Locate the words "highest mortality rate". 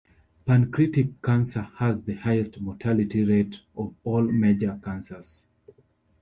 2.15-3.61